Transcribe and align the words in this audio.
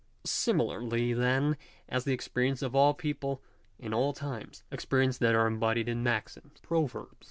Similarly 0.25 1.13
then 1.13 1.57
as 1.87 2.05
the 2.05 2.11
experiences 2.11 2.63
of 2.63 2.75
all 2.75 2.95
peopl\, 2.95 3.39
J 3.79 3.85
n 3.85 3.93
all 3.93 4.13
times— 4.13 4.63
experiences 4.71 5.19
that 5.19 5.35
are 5.35 5.45
embodied 5.45 5.87
in 5.87 6.01
maxims, 6.01 6.59
proverMi^s. 6.63 7.09